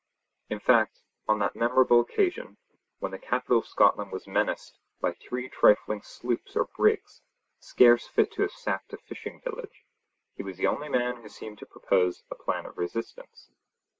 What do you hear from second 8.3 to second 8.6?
to have